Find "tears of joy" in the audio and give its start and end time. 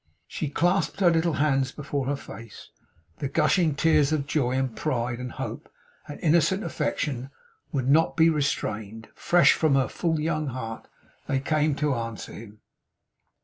3.75-4.53